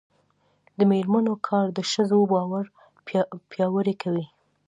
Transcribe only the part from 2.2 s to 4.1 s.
باور پیاوړی